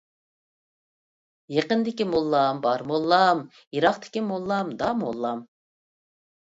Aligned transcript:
يېقىندىكى 1.57 2.09
موللام 2.15 2.63
بار 2.65 2.87
موللام، 2.95 3.45
يىراقتىكى 3.79 4.27
موللام 4.33 4.77
داموللام. 4.85 5.49